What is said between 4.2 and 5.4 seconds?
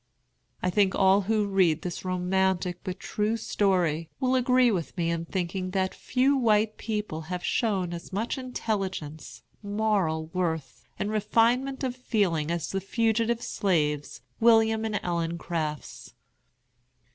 agree with me in